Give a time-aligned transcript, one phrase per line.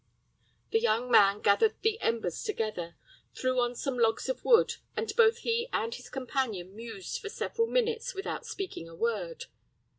[0.71, 2.95] The young man gathered the embers together,
[3.35, 7.67] threw on some logs of wood, and both he and his companion mused for several
[7.67, 9.45] minutes without speaking a word.